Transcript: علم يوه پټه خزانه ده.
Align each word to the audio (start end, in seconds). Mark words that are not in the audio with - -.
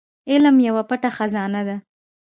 علم 0.31 0.55
يوه 0.67 0.83
پټه 0.89 1.09
خزانه 1.17 1.61
ده. 1.67 1.77